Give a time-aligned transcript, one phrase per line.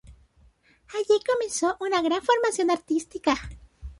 [0.95, 3.35] Allí comenzó una gran formación artística.